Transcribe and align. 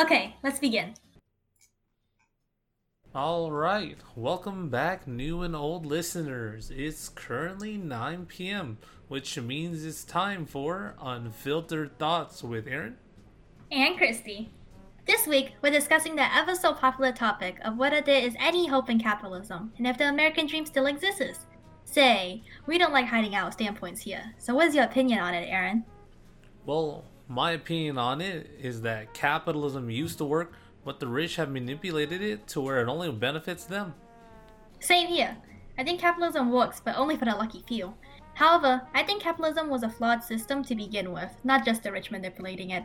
Okay, 0.00 0.34
let's 0.42 0.58
begin. 0.58 0.94
All 3.14 3.52
right, 3.52 3.98
welcome 4.16 4.70
back, 4.70 5.06
new 5.06 5.42
and 5.42 5.54
old 5.54 5.84
listeners. 5.84 6.70
It's 6.74 7.10
currently 7.10 7.76
9 7.76 8.24
p.m., 8.24 8.78
which 9.08 9.38
means 9.38 9.84
it's 9.84 10.02
time 10.02 10.46
for 10.46 10.94
Unfiltered 11.02 11.98
Thoughts 11.98 12.42
with 12.42 12.66
Aaron. 12.66 12.96
And 13.70 13.98
Christy. 13.98 14.50
This 15.06 15.26
week, 15.26 15.52
we're 15.60 15.70
discussing 15.70 16.16
the 16.16 16.34
ever 16.34 16.54
so 16.54 16.72
popular 16.72 17.12
topic 17.12 17.58
of 17.62 17.76
whether 17.76 18.00
there 18.00 18.22
is 18.22 18.34
any 18.38 18.68
hope 18.68 18.88
in 18.88 18.98
capitalism 18.98 19.70
and 19.76 19.86
if 19.86 19.98
the 19.98 20.08
American 20.08 20.46
dream 20.46 20.64
still 20.64 20.86
exists. 20.86 21.44
Say, 21.84 22.42
we 22.66 22.78
don't 22.78 22.94
like 22.94 23.06
hiding 23.06 23.34
our 23.34 23.52
standpoints 23.52 24.00
here, 24.00 24.32
so 24.38 24.54
what's 24.54 24.74
your 24.74 24.84
opinion 24.84 25.18
on 25.18 25.34
it, 25.34 25.46
Aaron? 25.46 25.84
Well, 26.64 27.04
my 27.30 27.52
opinion 27.52 27.96
on 27.96 28.20
it 28.20 28.50
is 28.60 28.82
that 28.82 29.14
capitalism 29.14 29.88
used 29.88 30.18
to 30.18 30.24
work, 30.24 30.52
but 30.84 30.98
the 30.98 31.06
rich 31.06 31.36
have 31.36 31.48
manipulated 31.48 32.20
it 32.20 32.48
to 32.48 32.60
where 32.60 32.82
it 32.82 32.88
only 32.88 33.10
benefits 33.12 33.64
them. 33.64 33.94
Same 34.80 35.06
here. 35.06 35.36
I 35.78 35.84
think 35.84 36.00
capitalism 36.00 36.50
works, 36.50 36.82
but 36.84 36.96
only 36.96 37.16
for 37.16 37.26
the 37.26 37.36
lucky 37.36 37.62
few. 37.68 37.94
However, 38.34 38.82
I 38.94 39.04
think 39.04 39.22
capitalism 39.22 39.68
was 39.68 39.84
a 39.84 39.88
flawed 39.88 40.24
system 40.24 40.64
to 40.64 40.74
begin 40.74 41.12
with, 41.12 41.30
not 41.44 41.64
just 41.64 41.84
the 41.84 41.92
rich 41.92 42.10
manipulating 42.10 42.70
it. 42.70 42.84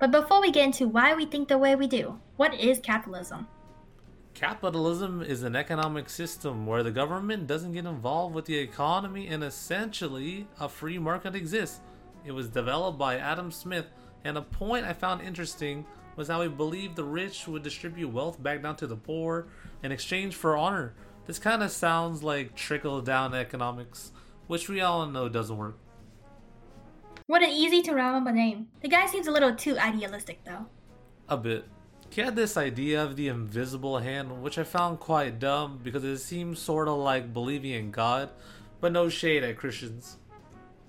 But 0.00 0.10
before 0.10 0.40
we 0.40 0.50
get 0.50 0.64
into 0.64 0.88
why 0.88 1.14
we 1.14 1.24
think 1.24 1.46
the 1.46 1.56
way 1.56 1.76
we 1.76 1.86
do, 1.86 2.18
what 2.36 2.52
is 2.52 2.80
capitalism? 2.80 3.46
Capitalism 4.34 5.22
is 5.22 5.44
an 5.44 5.54
economic 5.54 6.10
system 6.10 6.66
where 6.66 6.82
the 6.82 6.90
government 6.90 7.46
doesn't 7.46 7.74
get 7.74 7.84
involved 7.84 8.34
with 8.34 8.46
the 8.46 8.58
economy 8.58 9.28
and 9.28 9.44
essentially 9.44 10.48
a 10.58 10.68
free 10.68 10.98
market 10.98 11.36
exists. 11.36 11.80
It 12.24 12.32
was 12.32 12.48
developed 12.48 12.98
by 12.98 13.18
Adam 13.18 13.50
Smith, 13.52 13.86
and 14.24 14.38
a 14.38 14.42
point 14.42 14.86
I 14.86 14.92
found 14.92 15.20
interesting 15.20 15.84
was 16.16 16.28
how 16.28 16.42
he 16.42 16.48
believed 16.48 16.96
the 16.96 17.04
rich 17.04 17.46
would 17.46 17.62
distribute 17.62 18.08
wealth 18.08 18.42
back 18.42 18.62
down 18.62 18.76
to 18.76 18.86
the 18.86 18.96
poor 18.96 19.48
in 19.82 19.92
exchange 19.92 20.34
for 20.34 20.56
honor. 20.56 20.94
This 21.26 21.38
kind 21.38 21.62
of 21.62 21.70
sounds 21.70 22.22
like 22.22 22.54
trickle 22.54 23.00
down 23.00 23.34
economics, 23.34 24.12
which 24.46 24.68
we 24.68 24.80
all 24.80 25.06
know 25.06 25.28
doesn't 25.28 25.56
work. 25.56 25.78
What 27.26 27.42
an 27.42 27.50
easy 27.50 27.80
to 27.82 27.92
remember 27.92 28.32
name. 28.32 28.68
The 28.82 28.88
guy 28.88 29.06
seems 29.06 29.26
a 29.26 29.32
little 29.32 29.54
too 29.54 29.78
idealistic, 29.78 30.44
though. 30.44 30.66
A 31.28 31.36
bit. 31.36 31.64
He 32.10 32.20
had 32.20 32.36
this 32.36 32.56
idea 32.56 33.02
of 33.02 33.16
the 33.16 33.28
invisible 33.28 33.98
hand, 33.98 34.42
which 34.42 34.58
I 34.58 34.62
found 34.62 35.00
quite 35.00 35.38
dumb 35.38 35.80
because 35.82 36.04
it 36.04 36.18
seems 36.18 36.58
sort 36.58 36.86
of 36.86 36.98
like 36.98 37.32
believing 37.32 37.72
in 37.72 37.90
God, 37.90 38.30
but 38.80 38.92
no 38.92 39.08
shade 39.08 39.42
at 39.42 39.56
Christians. 39.56 40.18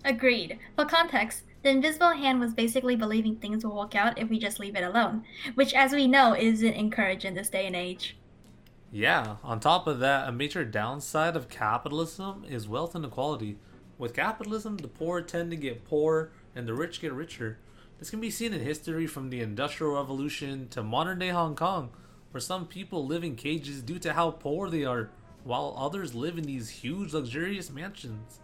Agreed. 0.06 0.60
For 0.76 0.86
context, 0.86 1.42
the 1.64 1.72
invisible 1.72 2.12
hand 2.12 2.40
was 2.40 2.54
basically 2.54 2.96
believing 2.96 3.38
things 3.38 3.66
will 3.66 3.76
work 3.76 3.96
out 3.96 4.20
if 4.20 4.30
we 4.30 4.38
just 4.38 4.60
leave 4.60 4.76
it 4.76 4.84
alone, 4.84 5.24
which, 5.56 5.74
as 5.74 5.94
we 5.94 6.06
know, 6.06 6.36
isn't 6.36 6.74
encouraged 6.74 7.26
in 7.26 7.34
this 7.34 7.50
day 7.50 7.66
and 7.66 7.76
age. 7.76 8.16
Yeah, 8.92 9.38
on 9.44 9.60
top 9.60 9.88
of 9.88 9.98
that, 10.00 10.30
a 10.30 10.32
major 10.32 10.64
downside 10.64 11.36
of 11.36 11.50
capitalism 11.50 12.46
is 12.48 12.68
wealth 12.68 12.96
inequality. 12.96 13.58
With 13.98 14.14
capitalism, 14.14 14.78
the 14.78 14.88
poor 14.88 15.24
tend 15.24 15.50
to 15.52 15.58
get 15.58 15.86
poorer 15.86 16.32
and 16.56 16.68
the 16.68 16.76
rich 16.76 17.02
get 17.02 17.12
richer. 17.12 17.58
This 17.98 18.12
can 18.12 18.22
be 18.22 18.30
seen 18.30 18.54
in 18.54 18.62
history 18.62 19.08
from 19.08 19.32
the 19.32 19.42
Industrial 19.42 19.96
Revolution 19.96 20.68
to 20.70 20.84
modern 20.84 21.18
day 21.18 21.30
Hong 21.30 21.56
Kong, 21.56 21.90
where 22.30 22.42
some 22.42 22.68
people 22.68 23.08
live 23.08 23.24
in 23.24 23.36
cages 23.36 23.82
due 23.82 23.98
to 24.00 24.14
how 24.14 24.30
poor 24.30 24.70
they 24.70 24.86
are, 24.86 25.10
while 25.44 25.76
others 25.76 26.14
live 26.14 26.38
in 26.38 26.44
these 26.44 26.70
huge 26.70 27.12
luxurious 27.12 27.72
mansions. 27.72 28.40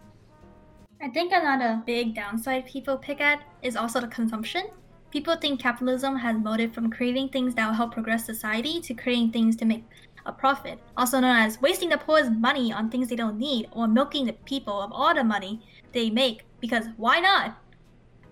I 1.02 1.08
think 1.08 1.32
another 1.32 1.82
big 1.84 2.14
downside 2.14 2.66
people 2.66 2.96
pick 2.96 3.20
at 3.20 3.42
is 3.60 3.76
also 3.76 4.00
the 4.00 4.06
consumption. 4.06 4.68
People 5.10 5.36
think 5.36 5.60
capitalism 5.60 6.14
has 6.16 6.36
motive 6.36 6.72
from 6.72 6.90
creating 6.90 7.28
things 7.30 7.54
that 7.56 7.66
will 7.66 7.74
help 7.74 7.92
progress 7.92 8.24
society 8.24 8.80
to 8.80 8.94
creating 8.94 9.32
things 9.32 9.56
to 9.56 9.64
make 9.64 9.84
a 10.24 10.32
profit, 10.32 10.78
also 10.96 11.18
known 11.18 11.36
as 11.36 11.60
wasting 11.60 11.88
the 11.88 11.98
poor's 11.98 12.30
money 12.30 12.72
on 12.72 12.88
things 12.88 13.08
they 13.08 13.16
don't 13.16 13.36
need 13.36 13.68
or 13.72 13.88
milking 13.88 14.26
the 14.26 14.32
people 14.44 14.80
of 14.80 14.92
all 14.92 15.12
the 15.12 15.24
money 15.24 15.60
they 15.92 16.08
make 16.08 16.44
because 16.60 16.86
why 16.96 17.18
not? 17.18 17.56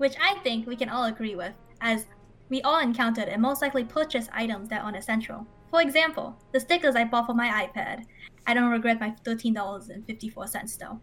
which 0.01 0.15
I 0.19 0.37
think 0.43 0.67
we 0.67 0.77
can 0.77 0.89
all 0.89 1.05
agree 1.05 1.35
with, 1.35 1.53
as 1.83 2.07
we 2.49 2.63
all 2.63 2.81
encountered 2.81 3.29
and 3.29 3.43
most 3.43 3.61
likely 3.61 3.85
purchased 3.85 4.31
items 4.33 4.71
that 4.71 4.81
aren't 4.83 4.97
essential. 4.97 5.47
For 5.71 5.83
example, 5.83 6.35
the 6.53 6.61
stickers 6.61 6.97
I 6.97 7.05
bought 7.05 7.27
for 7.27 7.35
my 7.35 7.69
iPad. 7.69 8.07
I 8.47 8.55
don't 8.55 8.71
regret 8.71 8.99
my 8.99 9.15
$13.54 9.27 10.79
though. 10.79 11.01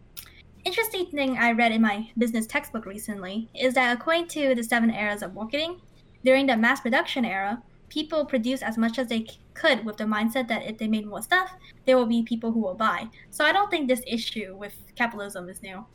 Interesting 0.65 1.05
thing 1.05 1.37
I 1.37 1.51
read 1.51 1.71
in 1.71 1.81
my 1.81 2.09
business 2.17 2.45
textbook 2.45 2.85
recently 2.85 3.49
is 3.53 3.73
that 3.75 3.95
according 3.95 4.27
to 4.29 4.53
the 4.53 4.63
seven 4.63 4.91
eras 4.91 5.21
of 5.21 5.33
marketing, 5.33 5.81
during 6.23 6.47
the 6.47 6.57
mass 6.57 6.81
production 6.81 7.23
era, 7.23 7.61
people 7.89 8.25
produce 8.25 8.61
as 8.61 8.77
much 8.77 8.99
as 8.99 9.07
they 9.07 9.25
could 9.53 9.85
with 9.85 9.97
the 9.97 10.03
mindset 10.03 10.47
that 10.49 10.65
if 10.65 10.77
they 10.77 10.87
made 10.87 11.07
more 11.07 11.21
stuff, 11.21 11.53
there 11.85 11.97
will 11.97 12.05
be 12.05 12.23
people 12.23 12.51
who 12.51 12.59
will 12.59 12.75
buy. 12.75 13.07
So 13.29 13.45
I 13.45 13.53
don't 13.53 13.71
think 13.71 13.87
this 13.87 14.03
issue 14.05 14.55
with 14.55 14.75
capitalism 14.95 15.47
is 15.47 15.61
new. 15.61 15.85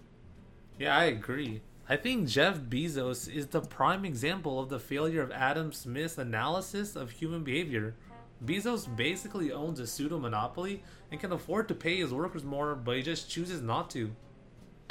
Yeah, 0.79 0.97
I 0.97 1.05
agree. 1.05 1.61
I 1.89 1.97
think 1.97 2.29
Jeff 2.29 2.59
Bezos 2.59 3.33
is 3.33 3.49
the 3.49 3.61
prime 3.61 4.05
example 4.05 4.59
of 4.59 4.69
the 4.69 4.79
failure 4.79 5.21
of 5.21 5.31
Adam 5.33 5.73
Smith's 5.73 6.17
analysis 6.17 6.97
of 6.97 7.11
human 7.11 7.44
behavior. 7.44 7.94
Bezos 8.44 8.87
basically 8.97 9.53
owns 9.53 9.79
a 9.79 9.87
pseudo 9.87 10.19
monopoly 10.19 10.83
and 11.11 11.21
can 11.21 11.33
afford 11.33 11.69
to 11.69 11.75
pay 11.75 11.99
his 11.99 12.12
workers 12.12 12.44
more, 12.44 12.75
but 12.75 12.97
he 12.97 13.03
just 13.03 13.29
chooses 13.29 13.61
not 13.61 13.91
to. 13.91 14.15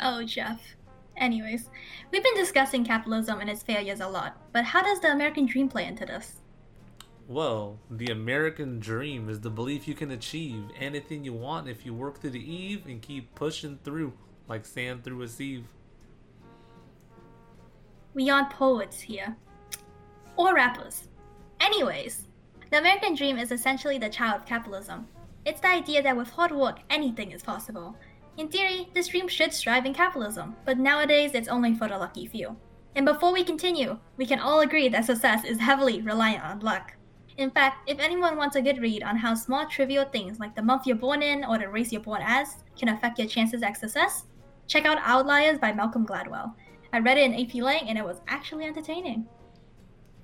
Oh, 0.02 0.24
Jeff. 0.24 0.60
Anyways, 1.18 1.70
we've 2.12 2.24
been 2.24 2.36
discussing 2.36 2.84
capitalism 2.84 3.40
and 3.40 3.50
its 3.50 3.62
failures 3.62 4.00
a 4.00 4.08
lot, 4.08 4.38
but 4.52 4.64
how 4.64 4.82
does 4.82 5.00
the 5.00 5.12
American 5.12 5.46
dream 5.46 5.70
play 5.70 5.86
into 5.86 6.06
this? 6.06 6.42
Well, 7.28 7.78
the 7.90 8.08
American 8.08 8.80
dream 8.80 9.30
is 9.30 9.40
the 9.40 9.50
belief 9.50 9.88
you 9.88 9.94
can 9.94 10.12
achieve 10.12 10.64
anything 10.80 11.24
you 11.24 11.34
want 11.34 11.70
if 11.70 11.86
you 11.86 11.94
work 11.94 12.20
through 12.20 12.32
the 12.32 12.54
eve 12.54 12.88
and 12.88 13.02
keep 13.02 13.34
pushing 13.36 13.80
through 13.84 14.14
like 14.48 14.66
sand 14.66 15.04
through 15.04 15.22
a 15.22 15.28
sieve. 15.28 15.66
We 18.14 18.30
aren't 18.30 18.50
poets 18.50 19.00
here. 19.00 19.36
Or 20.36 20.56
rappers. 20.56 21.08
Anyways, 21.60 22.28
the 22.70 22.80
American 22.80 23.16
dream 23.16 23.38
is 23.38 23.52
essentially 23.52 23.98
the 23.98 24.10
child 24.10 24.42
of 24.42 24.46
capitalism. 24.46 25.08
It's 25.46 25.62
the 25.62 25.70
idea 25.70 26.02
that 26.04 26.18
with 26.18 26.30
hard 26.30 26.52
work, 26.52 26.80
anything 26.90 27.32
is 27.32 27.44
possible. 27.44 27.96
In 28.38 28.48
theory, 28.48 28.90
this 28.94 29.10
dream 29.10 29.28
should 29.28 29.54
strive 29.54 29.86
in 29.86 29.94
capitalism, 29.94 30.56
but 30.66 30.78
nowadays 30.78 31.32
it's 31.34 31.50
only 31.50 31.76
for 31.76 31.88
the 31.88 31.98
lucky 31.98 32.26
few. 32.26 32.56
And 32.96 33.06
before 33.06 33.34
we 33.34 33.44
continue, 33.44 34.00
we 34.18 34.26
can 34.26 34.40
all 34.40 34.62
agree 34.62 34.90
that 34.90 35.06
success 35.06 35.44
is 35.44 35.60
heavily 35.60 36.02
reliant 36.02 36.44
on 36.44 36.60
luck. 36.60 36.94
In 37.38 37.50
fact, 37.50 37.90
if 37.90 38.00
anyone 38.00 38.38
wants 38.38 38.56
a 38.56 38.62
good 38.62 38.82
read 38.82 39.04
on 39.04 39.16
how 39.18 39.34
small 39.34 39.66
trivial 39.66 40.06
things 40.06 40.40
like 40.40 40.56
the 40.56 40.62
month 40.62 40.86
you're 40.86 40.96
born 40.96 41.22
in 41.22 41.46
or 41.46 41.58
the 41.58 41.70
race 41.70 41.92
you're 41.92 42.02
born 42.02 42.22
as 42.24 42.58
can 42.78 42.90
affect 42.90 43.20
your 43.20 43.28
chances 43.28 43.64
at 43.64 43.78
success, 43.78 44.26
check 44.68 44.86
out 44.86 44.98
Outliers 45.02 45.60
by 45.60 45.74
Malcolm 45.74 46.06
Gladwell. 46.06 46.54
I 46.94 47.00
read 47.00 47.18
it 47.18 47.32
in 47.32 47.34
AP 47.34 47.56
Lang 47.56 47.88
and 47.88 47.98
it 47.98 48.06
was 48.06 48.22
actually 48.28 48.66
entertaining. 48.66 49.28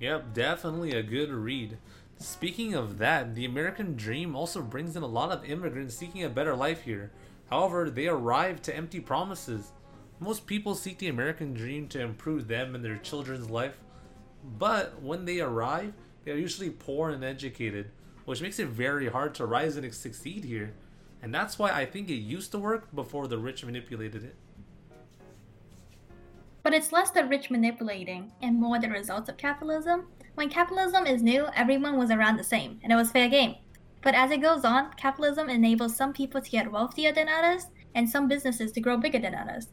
Yep, 0.00 0.34
definitely 0.34 0.92
a 0.92 1.02
good 1.02 1.30
read. 1.30 1.78
Speaking 2.18 2.74
of 2.74 2.98
that, 2.98 3.34
the 3.34 3.44
American 3.44 3.96
dream 3.96 4.36
also 4.36 4.60
brings 4.60 4.96
in 4.96 5.02
a 5.02 5.06
lot 5.06 5.30
of 5.30 5.44
immigrants 5.44 5.94
seeking 5.94 6.24
a 6.24 6.28
better 6.28 6.54
life 6.54 6.82
here. 6.82 7.10
However, 7.50 7.90
they 7.90 8.08
arrive 8.08 8.60
to 8.62 8.76
empty 8.76 9.00
promises. 9.00 9.72
Most 10.20 10.46
people 10.46 10.74
seek 10.74 10.98
the 10.98 11.08
American 11.08 11.54
dream 11.54 11.88
to 11.88 12.00
improve 12.00 12.48
them 12.48 12.74
and 12.74 12.84
their 12.84 12.96
children's 12.96 13.48
life, 13.48 13.78
but 14.58 15.00
when 15.02 15.24
they 15.24 15.40
arrive, 15.40 15.92
they 16.24 16.32
are 16.32 16.36
usually 16.36 16.70
poor 16.70 17.10
and 17.10 17.24
educated, 17.24 17.90
which 18.24 18.42
makes 18.42 18.58
it 18.58 18.68
very 18.68 19.08
hard 19.08 19.34
to 19.36 19.46
rise 19.46 19.76
and 19.76 19.94
succeed 19.94 20.44
here. 20.44 20.74
And 21.22 21.34
that's 21.34 21.58
why 21.58 21.70
I 21.70 21.86
think 21.86 22.10
it 22.10 22.14
used 22.14 22.52
to 22.52 22.58
work 22.58 22.94
before 22.94 23.28
the 23.28 23.38
rich 23.38 23.64
manipulated 23.64 24.24
it. 24.24 24.36
But 26.62 26.74
it's 26.74 26.92
less 26.92 27.10
the 27.10 27.24
rich 27.24 27.50
manipulating 27.50 28.32
and 28.42 28.60
more 28.60 28.78
the 28.78 28.90
results 28.90 29.28
of 29.28 29.36
capitalism. 29.36 30.06
When 30.34 30.50
capitalism 30.50 31.06
is 31.06 31.22
new, 31.22 31.46
everyone 31.56 31.96
was 31.96 32.10
around 32.10 32.36
the 32.36 32.44
same, 32.44 32.78
and 32.82 32.92
it 32.92 32.96
was 32.96 33.10
fair 33.10 33.28
game. 33.28 33.56
But 34.02 34.14
as 34.14 34.30
it 34.30 34.42
goes 34.42 34.64
on, 34.64 34.92
capitalism 34.92 35.48
enables 35.48 35.96
some 35.96 36.12
people 36.12 36.40
to 36.40 36.50
get 36.50 36.70
wealthier 36.70 37.12
than 37.12 37.28
others, 37.28 37.66
and 37.94 38.08
some 38.08 38.28
businesses 38.28 38.72
to 38.72 38.80
grow 38.80 38.96
bigger 38.96 39.18
than 39.18 39.34
others. 39.34 39.68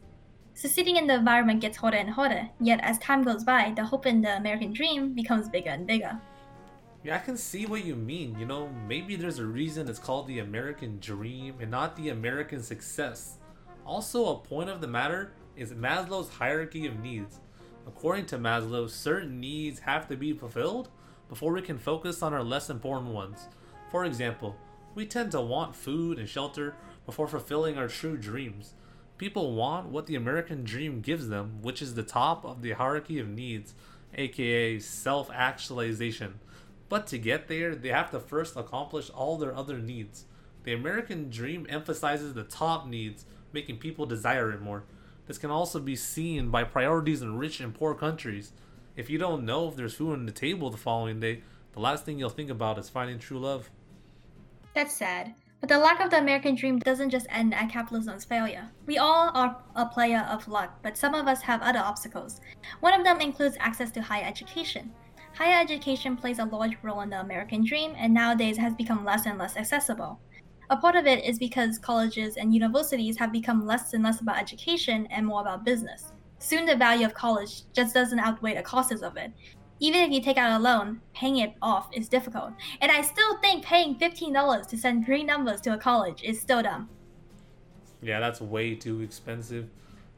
Succeeding 0.54 0.96
in 0.96 1.06
the 1.06 1.14
environment 1.14 1.60
gets 1.60 1.76
harder 1.76 1.98
and 1.98 2.10
harder, 2.10 2.48
yet 2.60 2.80
as 2.82 2.98
time 2.98 3.22
goes 3.22 3.44
by, 3.44 3.72
the 3.76 3.84
hope 3.84 4.06
in 4.06 4.22
the 4.22 4.36
American 4.36 4.72
dream 4.72 5.12
becomes 5.12 5.48
bigger 5.48 5.70
and 5.70 5.86
bigger. 5.86 6.18
Yeah, 7.04 7.16
I 7.16 7.18
can 7.18 7.36
see 7.36 7.66
what 7.66 7.84
you 7.84 7.94
mean. 7.94 8.36
You 8.38 8.46
know, 8.46 8.68
maybe 8.88 9.14
there's 9.14 9.38
a 9.38 9.46
reason 9.46 9.88
it's 9.88 9.98
called 9.98 10.26
the 10.26 10.40
American 10.40 10.98
dream 10.98 11.54
and 11.60 11.70
not 11.70 11.94
the 11.94 12.08
American 12.08 12.62
success. 12.62 13.38
Also, 13.84 14.26
a 14.26 14.38
point 14.38 14.70
of 14.70 14.80
the 14.80 14.88
matter 14.88 15.32
is 15.56 15.72
Maslow's 15.72 16.28
hierarchy 16.28 16.86
of 16.86 16.98
needs. 16.98 17.38
According 17.86 18.26
to 18.26 18.38
Maslow, 18.38 18.90
certain 18.90 19.38
needs 19.38 19.78
have 19.80 20.08
to 20.08 20.16
be 20.16 20.32
fulfilled 20.32 20.88
before 21.28 21.52
we 21.52 21.62
can 21.62 21.78
focus 21.78 22.22
on 22.22 22.34
our 22.34 22.42
less 22.42 22.70
important 22.70 23.12
ones. 23.12 23.46
For 23.90 24.04
example, 24.04 24.56
we 24.94 25.06
tend 25.06 25.32
to 25.32 25.40
want 25.40 25.76
food 25.76 26.18
and 26.18 26.28
shelter 26.28 26.74
before 27.04 27.28
fulfilling 27.28 27.78
our 27.78 27.88
true 27.88 28.16
dreams. 28.16 28.74
People 29.18 29.54
want 29.54 29.88
what 29.88 30.06
the 30.06 30.14
American 30.14 30.64
dream 30.64 31.00
gives 31.00 31.28
them, 31.28 31.58
which 31.62 31.80
is 31.80 31.94
the 31.94 32.02
top 32.02 32.44
of 32.44 32.62
the 32.62 32.72
hierarchy 32.72 33.18
of 33.18 33.28
needs, 33.28 33.74
aka 34.14 34.78
self 34.78 35.30
actualization. 35.32 36.40
But 36.88 37.06
to 37.08 37.18
get 37.18 37.48
there, 37.48 37.74
they 37.74 37.88
have 37.88 38.10
to 38.10 38.20
first 38.20 38.56
accomplish 38.56 39.10
all 39.10 39.38
their 39.38 39.54
other 39.54 39.78
needs. 39.78 40.24
The 40.64 40.74
American 40.74 41.30
dream 41.30 41.66
emphasizes 41.68 42.34
the 42.34 42.44
top 42.44 42.86
needs, 42.86 43.24
making 43.52 43.78
people 43.78 44.06
desire 44.06 44.50
it 44.52 44.60
more. 44.60 44.84
This 45.26 45.38
can 45.38 45.50
also 45.50 45.80
be 45.80 45.96
seen 45.96 46.50
by 46.50 46.64
priorities 46.64 47.22
in 47.22 47.38
rich 47.38 47.60
and 47.60 47.74
poor 47.74 47.94
countries. 47.94 48.52
If 48.96 49.10
you 49.10 49.18
don't 49.18 49.44
know 49.44 49.68
if 49.68 49.76
there's 49.76 49.94
food 49.94 50.12
on 50.12 50.26
the 50.26 50.32
table 50.32 50.70
the 50.70 50.76
following 50.76 51.20
day, 51.20 51.42
the 51.76 51.82
last 51.82 52.06
thing 52.06 52.18
you'll 52.18 52.30
think 52.30 52.48
about 52.48 52.78
is 52.78 52.88
finding 52.88 53.18
true 53.18 53.38
love. 53.38 53.70
That's 54.74 54.94
sad. 54.94 55.34
But 55.60 55.68
the 55.68 55.78
lack 55.78 56.00
of 56.00 56.10
the 56.10 56.18
American 56.18 56.54
dream 56.54 56.78
doesn't 56.78 57.10
just 57.10 57.26
end 57.28 57.54
at 57.54 57.70
capitalism's 57.70 58.24
failure. 58.24 58.70
We 58.86 58.96
all 58.96 59.30
are 59.34 59.62
a 59.74 59.84
player 59.84 60.26
of 60.30 60.48
luck, 60.48 60.78
but 60.82 60.96
some 60.96 61.14
of 61.14 61.28
us 61.28 61.42
have 61.42 61.60
other 61.60 61.78
obstacles. 61.78 62.40
One 62.80 62.94
of 62.94 63.04
them 63.04 63.20
includes 63.20 63.58
access 63.60 63.90
to 63.92 64.00
higher 64.00 64.24
education. 64.24 64.90
Higher 65.34 65.60
education 65.60 66.16
plays 66.16 66.38
a 66.38 66.46
large 66.46 66.78
role 66.82 67.02
in 67.02 67.10
the 67.10 67.20
American 67.20 67.62
dream 67.62 67.92
and 67.98 68.12
nowadays 68.12 68.56
has 68.56 68.74
become 68.74 69.04
less 69.04 69.26
and 69.26 69.38
less 69.38 69.56
accessible. 69.56 70.18
A 70.70 70.78
part 70.78 70.96
of 70.96 71.06
it 71.06 71.24
is 71.24 71.38
because 71.38 71.78
colleges 71.78 72.38
and 72.38 72.54
universities 72.54 73.18
have 73.18 73.32
become 73.32 73.66
less 73.66 73.92
and 73.92 74.02
less 74.02 74.22
about 74.22 74.38
education 74.38 75.06
and 75.10 75.26
more 75.26 75.42
about 75.42 75.64
business. 75.64 76.12
Soon 76.38 76.64
the 76.64 76.76
value 76.76 77.04
of 77.04 77.12
college 77.12 77.70
just 77.74 77.92
doesn't 77.92 78.18
outweigh 78.18 78.54
the 78.54 78.62
costs 78.62 79.02
of 79.02 79.18
it. 79.18 79.30
Even 79.78 80.00
if 80.00 80.10
you 80.10 80.22
take 80.22 80.38
out 80.38 80.58
a 80.58 80.62
loan, 80.62 81.00
paying 81.14 81.36
it 81.36 81.54
off 81.60 81.88
is 81.92 82.08
difficult. 82.08 82.52
And 82.80 82.90
I 82.90 83.02
still 83.02 83.38
think 83.38 83.64
paying 83.64 83.96
$15 83.96 84.66
to 84.68 84.78
send 84.78 85.04
three 85.04 85.22
numbers 85.22 85.60
to 85.62 85.74
a 85.74 85.78
college 85.78 86.22
is 86.22 86.40
still 86.40 86.62
dumb. 86.62 86.88
Yeah, 88.00 88.20
that's 88.20 88.40
way 88.40 88.74
too 88.74 89.02
expensive. 89.02 89.68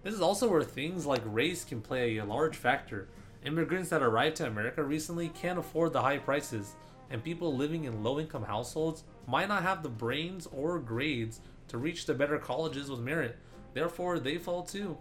This 0.04 0.14
is 0.14 0.20
also 0.20 0.48
where 0.48 0.62
things 0.62 1.06
like 1.06 1.22
race 1.24 1.64
can 1.64 1.80
play 1.80 2.18
a 2.18 2.24
large 2.24 2.56
factor. 2.56 3.08
Immigrants 3.44 3.90
that 3.90 4.02
arrived 4.02 4.36
to 4.36 4.46
America 4.46 4.82
recently 4.82 5.28
can't 5.30 5.58
afford 5.58 5.92
the 5.92 6.02
high 6.02 6.18
prices, 6.18 6.74
and 7.10 7.22
people 7.24 7.56
living 7.56 7.84
in 7.84 8.04
low 8.04 8.20
income 8.20 8.44
households 8.44 9.04
might 9.26 9.48
not 9.48 9.62
have 9.62 9.82
the 9.82 9.88
brains 9.88 10.46
or 10.52 10.78
grades 10.78 11.40
to 11.68 11.78
reach 11.78 12.06
the 12.06 12.14
better 12.14 12.38
colleges 12.38 12.90
with 12.90 13.00
merit. 13.00 13.38
Therefore, 13.74 14.18
they 14.18 14.38
fall 14.38 14.62
too. 14.62 14.96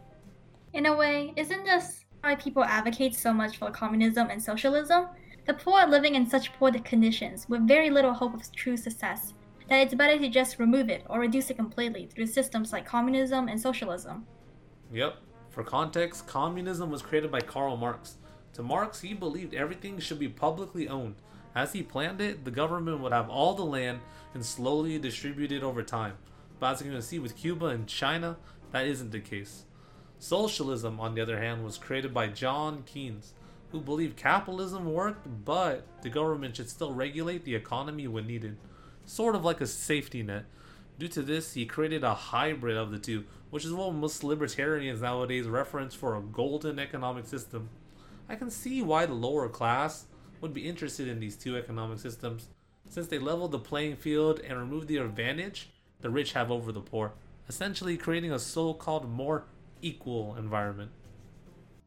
In 0.74 0.86
a 0.86 0.96
way, 0.96 1.34
isn't 1.36 1.64
this 1.64 2.06
why 2.28 2.36
people 2.36 2.66
advocate 2.66 3.16
so 3.16 3.32
much 3.32 3.56
for 3.56 3.72
communism 3.72 4.30
and 4.30 4.44
socialism? 4.44 5.08
The 5.46 5.54
poor 5.54 5.80
are 5.80 5.88
living 5.88 6.16
in 6.16 6.30
such 6.30 6.52
poor 6.60 6.74
conditions 6.74 7.48
with 7.48 7.66
very 7.66 7.90
little 7.90 8.14
hope 8.14 8.34
of 8.34 8.52
true 8.52 8.76
success 8.76 9.34
that 9.70 9.80
it's 9.80 9.94
better 9.94 10.20
to 10.20 10.28
just 10.28 10.60
remove 10.60 10.90
it 10.90 11.06
or 11.10 11.22
reduce 11.22 11.50
it 11.50 11.56
completely 11.56 12.06
through 12.06 12.26
systems 12.26 12.74
like 12.74 12.86
communism 12.86 13.48
and 13.48 13.58
socialism. 13.58 14.28
Yep. 14.92 15.16
For 15.52 15.64
context, 15.64 16.28
communism 16.28 16.92
was 16.92 17.02
created 17.02 17.32
by 17.32 17.40
Karl 17.40 17.78
Marx. 17.78 18.18
To 18.56 18.62
Marx, 18.62 19.00
he 19.00 19.14
believed 19.14 19.54
everything 19.54 19.98
should 19.98 20.20
be 20.20 20.28
publicly 20.28 20.90
owned. 20.90 21.16
As 21.56 21.72
he 21.72 21.82
planned 21.82 22.20
it, 22.20 22.44
the 22.44 22.52
government 22.52 23.00
would 23.00 23.14
have 23.14 23.30
all 23.30 23.54
the 23.54 23.64
land 23.64 24.02
and 24.34 24.46
slowly 24.46 25.00
distribute 25.00 25.54
it 25.54 25.64
over 25.64 25.82
time. 25.82 26.18
But 26.60 26.74
as 26.74 26.82
you 26.82 26.92
can 26.92 27.02
see 27.02 27.20
with 27.20 27.38
Cuba 27.38 27.68
and 27.68 27.88
China, 27.88 28.36
that 28.72 28.86
isn't 28.86 29.12
the 29.12 29.22
case. 29.22 29.64
Socialism, 30.20 31.00
on 31.00 31.14
the 31.14 31.22
other 31.22 31.40
hand, 31.40 31.64
was 31.64 31.78
created 31.78 32.14
by 32.14 32.28
John 32.28 32.84
Keynes, 32.86 33.34
who 33.72 33.80
believed 33.80 34.18
capitalism 34.18 34.92
worked, 34.92 35.28
but 35.46 35.86
the 36.02 36.10
government 36.10 36.56
should 36.56 36.70
still 36.70 36.94
regulate 36.94 37.44
the 37.44 37.56
economy 37.56 38.08
when 38.08 38.28
needed, 38.28 38.58
sort 39.06 39.36
of 39.36 39.46
like 39.46 39.62
a 39.62 39.68
safety 39.68 40.24
net. 40.24 40.46
Due 40.98 41.08
to 41.10 41.22
this, 41.22 41.54
he 41.54 41.66
created 41.66 42.04
a 42.04 42.14
hybrid 42.14 42.78
of 42.78 42.92
the 42.92 42.98
two, 42.98 43.26
which 43.52 43.66
is 43.66 43.74
what 43.74 43.94
most 43.94 44.24
libertarians 44.24 45.02
nowadays 45.02 45.48
reference 45.48 45.94
for 45.94 46.16
a 46.16 46.22
golden 46.22 46.80
economic 46.80 47.28
system. 47.28 47.70
I 48.28 48.36
can 48.36 48.50
see 48.50 48.82
why 48.82 49.06
the 49.06 49.14
lower 49.14 49.48
class 49.48 50.06
would 50.42 50.54
be 50.54 50.68
interested 50.68 51.08
in 51.08 51.20
these 51.20 51.36
two 51.36 51.56
economic 51.56 52.00
systems, 52.00 52.48
since 52.90 53.08
they 53.08 53.20
level 53.20 53.48
the 53.48 53.60
playing 53.60 53.98
field 53.98 54.40
and 54.40 54.58
remove 54.58 54.88
the 54.88 54.98
advantage 54.98 55.70
the 56.02 56.10
rich 56.10 56.34
have 56.34 56.52
over 56.52 56.72
the 56.72 56.82
poor, 56.82 57.14
essentially 57.50 57.98
creating 57.98 58.32
a 58.32 58.40
so 58.40 58.74
called 58.74 59.10
more 59.10 59.46
equal 59.82 60.36
environment. 60.38 60.92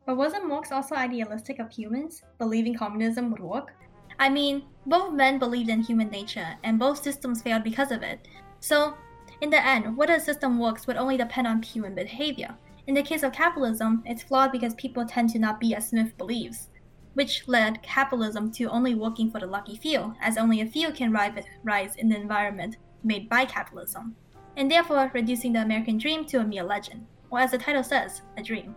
But 0.07 0.17
wasn't 0.17 0.49
Marx 0.49 0.73
also 0.73 0.95
idealistic 0.95 1.59
of 1.59 1.71
humans, 1.71 2.23
believing 2.39 2.75
communism 2.75 3.31
would 3.31 3.41
work? 3.41 3.75
I 4.19 4.29
mean, 4.29 4.65
both 4.87 5.13
men 5.13 5.39
believed 5.39 5.71
in 5.71 5.83
human 5.83 6.11
nature, 6.11 6.57
and 6.65 6.79
both 6.79 7.03
systems 7.03 7.43
failed 7.43 7.63
because 7.63 7.91
of 7.91 8.03
it. 8.03 8.27
So, 8.61 8.95
in 9.41 9.51
the 9.51 9.65
end, 9.65 9.97
whether 9.97 10.15
a 10.15 10.21
system 10.21 10.59
works 10.59 10.87
would 10.87 10.97
only 10.97 11.17
depend 11.17 11.47
on 11.47 11.63
human 11.63 11.95
behavior. 11.95 12.57
In 12.87 12.95
the 12.95 13.03
case 13.03 13.23
of 13.23 13.33
capitalism, 13.33 14.03
it's 14.05 14.23
flawed 14.23 14.53
because 14.53 14.75
people 14.75 15.07
tend 15.07 15.31
to 15.31 15.39
not 15.39 15.61
be 15.61 15.75
as 15.75 15.89
Smith 15.89 16.17
believes, 16.19 16.69
which 17.15 17.47
led 17.47 17.83
capitalism 17.83 18.51
to 18.53 18.65
only 18.65 18.95
working 18.95 19.31
for 19.31 19.39
the 19.39 19.47
lucky 19.47 19.77
few, 19.77 20.15
as 20.21 20.37
only 20.37 20.61
a 20.61 20.67
few 20.67 20.91
can 20.91 21.13
rise 21.13 21.97
in 21.97 22.09
the 22.09 22.17
environment 22.17 22.77
made 23.05 23.29
by 23.29 23.45
capitalism, 23.45 24.17
and 24.57 24.71
therefore 24.71 25.11
reducing 25.15 25.53
the 25.53 25.63
American 25.63 25.99
dream 25.99 26.25
to 26.25 26.41
a 26.41 26.45
mere 26.45 26.65
legend 26.65 27.07
or 27.31 27.41
as 27.41 27.51
the 27.51 27.59
title 27.59 27.83
says, 27.85 28.23
a 28.37 28.43
dream. 28.43 28.75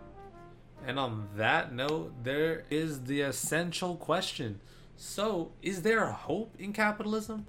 And 0.86 0.98
on 0.98 1.28
that 1.36 1.72
note, 1.72 2.12
there 2.22 2.64
is 2.70 3.04
the 3.04 3.22
essential 3.22 3.96
question. 3.96 4.60
So, 4.96 5.52
is 5.62 5.82
there 5.82 6.06
hope 6.06 6.54
in 6.58 6.72
capitalism? 6.72 7.46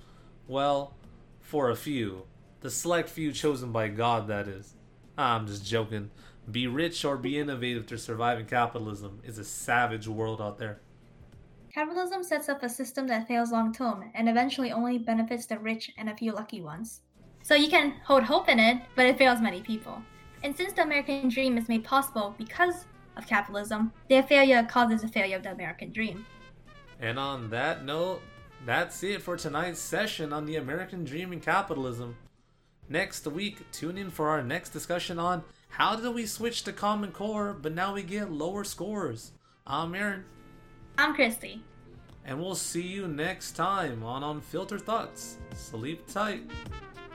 Well, 0.48 0.94
for 1.42 1.70
a 1.70 1.76
few. 1.76 2.24
The 2.62 2.70
select 2.70 3.10
few 3.10 3.32
chosen 3.32 3.72
by 3.72 3.90
God, 3.90 4.28
that 4.28 4.48
is. 4.48 4.74
Ah, 5.18 5.36
I'm 5.36 5.48
just 5.48 5.66
joking. 5.66 6.12
Be 6.50 6.68
rich 6.68 7.04
or 7.04 7.18
be 7.18 7.40
innovative 7.40 7.86
to 7.88 7.98
survive 7.98 8.40
in 8.40 8.46
capitalism 8.46 9.20
is 9.24 9.38
a 9.38 9.44
savage 9.44 10.08
world 10.08 10.42
out 10.42 10.58
there. 10.58 10.82
Capitalism 11.74 12.24
sets 12.24 12.48
up 12.48 12.64
a 12.64 12.70
system 12.70 13.06
that 13.08 13.28
fails 13.28 13.52
long 13.52 13.74
term 13.74 14.10
and 14.14 14.30
eventually 14.30 14.72
only 14.72 14.98
benefits 14.98 15.46
the 15.46 15.60
rich 15.60 15.92
and 15.98 16.10
a 16.10 16.16
few 16.16 16.32
lucky 16.32 16.62
ones. 16.62 17.02
So 17.44 17.54
you 17.54 17.68
can 17.68 17.96
hold 18.06 18.24
hope 18.24 18.48
in 18.48 18.60
it, 18.60 18.82
but 18.96 19.06
it 19.06 19.18
fails 19.18 19.42
many 19.42 19.62
people. 19.62 20.02
And 20.44 20.56
since 20.56 20.74
the 20.74 20.84
American 20.84 21.30
dream 21.30 21.58
is 21.58 21.68
made 21.68 21.84
possible 21.84 22.36
because 22.38 22.86
of 23.18 23.28
capitalism, 23.28 23.92
their 24.10 24.24
failure 24.24 24.64
causes 24.64 25.02
the 25.02 25.08
failure 25.08 25.38
of 25.38 25.44
the 25.44 25.52
American 25.52 25.92
dream. 25.92 26.26
And 27.00 27.18
on 27.20 27.50
that 27.50 27.84
note, 27.84 28.22
that's 28.66 29.04
it 29.04 29.22
for 29.22 29.38
tonight's 29.38 29.80
session 29.80 30.34
on 30.34 30.46
the 30.46 30.56
American 30.56 31.04
dream 31.04 31.32
and 31.32 31.42
capitalism. 31.42 32.16
Next 32.88 33.26
week, 33.28 33.72
tune 33.72 33.98
in 33.98 34.12
for 34.12 34.30
our 34.30 34.44
next 34.44 34.70
discussion 34.70 35.18
on 35.18 35.44
how 35.70 35.96
did 35.96 36.14
we 36.14 36.26
switch 36.26 36.64
to 36.64 36.72
Common 36.72 37.12
Core, 37.12 37.56
but 37.60 37.74
now 37.74 37.94
we 37.94 38.04
get 38.04 38.32
lower 38.32 38.64
scores. 38.64 39.32
I'm 39.66 39.96
Aaron. 39.96 40.26
I'm 40.98 41.14
Christy. 41.14 41.64
And 42.24 42.40
we'll 42.40 42.56
see 42.56 42.82
you 42.82 43.08
next 43.08 43.52
time 43.52 44.04
on 44.04 44.24
Unfiltered 44.24 44.84
Thoughts. 44.84 45.38
Sleep 45.54 46.08
tight. 46.08 46.44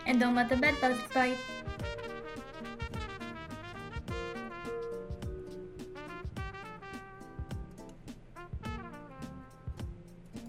And 0.06 0.20
don't 0.20 0.34
let 0.34 0.48
the 0.48 0.56
bed 0.56 0.74
bugs 0.80 0.98
bite. 1.14 1.38